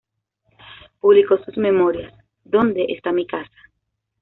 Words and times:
Publicó 0.99 1.37
sus 1.45 1.55
memorias 1.57 2.11
"¿Donde 2.43 2.85
está 2.89 3.11
mi 3.11 3.27
casa? 3.27 3.51